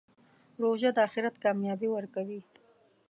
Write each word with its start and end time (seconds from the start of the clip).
روژه 0.61 0.89
د 0.95 0.97
آخرت 1.07 1.35
کامیابي 1.43 1.87
ورکوي. 1.91 2.41